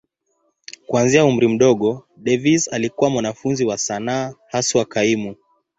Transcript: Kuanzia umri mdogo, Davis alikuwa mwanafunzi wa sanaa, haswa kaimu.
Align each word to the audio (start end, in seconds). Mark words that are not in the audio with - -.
Kuanzia 0.87 1.25
umri 1.25 1.47
mdogo, 1.47 2.07
Davis 2.17 2.67
alikuwa 2.73 3.09
mwanafunzi 3.09 3.65
wa 3.65 3.77
sanaa, 3.77 4.33
haswa 4.47 4.85
kaimu. 4.85 5.35